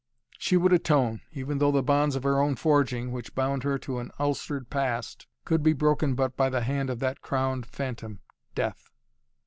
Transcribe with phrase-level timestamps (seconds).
[0.39, 3.99] She would atone, even though the bonds of her own forging, which bound her to
[3.99, 8.19] an ulcered past, could be broken but by the hand of that crowned phantom:
[8.55, 8.89] Death.